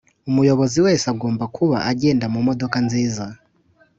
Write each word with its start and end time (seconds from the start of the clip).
Umuyobozi 0.29 0.77
wese 0.85 1.05
agomba 1.13 1.43
kuba 1.57 1.77
agenda 1.91 2.25
mumodoka 2.33 2.77
nzinza 2.85 3.25